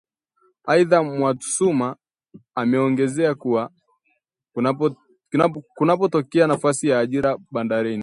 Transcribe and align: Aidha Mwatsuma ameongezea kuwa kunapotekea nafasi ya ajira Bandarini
Aidha 0.67 1.03
Mwatsuma 1.03 1.95
ameongezea 2.55 3.35
kuwa 3.35 3.69
kunapotekea 5.75 6.47
nafasi 6.47 6.87
ya 6.87 6.99
ajira 6.99 7.37
Bandarini 7.51 7.97